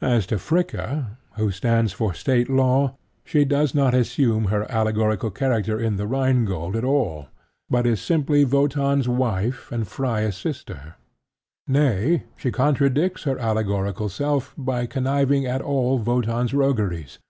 As 0.00 0.26
to 0.26 0.38
Fricka, 0.38 1.18
who 1.36 1.52
stands 1.52 1.92
for 1.92 2.14
State 2.14 2.50
Law, 2.50 2.96
she 3.24 3.44
does 3.44 3.76
not 3.76 3.94
assume 3.94 4.46
her 4.46 4.68
allegorical 4.68 5.30
character 5.30 5.78
in 5.78 5.98
The 5.98 6.06
Rhine 6.08 6.44
Gold 6.46 6.74
at 6.74 6.82
all, 6.82 7.28
but 7.70 7.86
is 7.86 8.02
simply 8.02 8.44
Wotan's 8.44 9.08
wife 9.08 9.70
and 9.70 9.86
Freia's 9.86 10.36
sister: 10.36 10.96
nay, 11.68 12.24
she 12.36 12.50
contradicts 12.50 13.22
her 13.22 13.38
allegorical 13.38 14.08
self 14.08 14.52
by 14.58 14.84
conniving 14.86 15.46
at 15.46 15.62
all 15.62 15.96
Wotan's 15.96 16.52
rogueries. 16.52 17.20